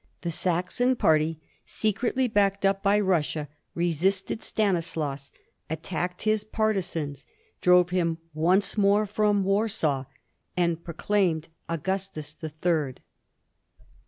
[0.21, 5.31] The Saxon party, secretly backed up by Russia, resisted Stanislaus,
[5.69, 7.27] attacked his partisans,
[7.61, 10.05] drove him once more from Warsaw,
[10.57, 13.01] and proclaimed Augustus the Third.